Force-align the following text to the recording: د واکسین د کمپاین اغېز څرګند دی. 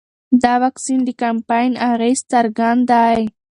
د 0.41 0.43
واکسین 0.63 0.99
د 1.05 1.09
کمپاین 1.21 1.71
اغېز 1.91 2.19
څرګند 2.31 2.81
دی. 2.91 3.21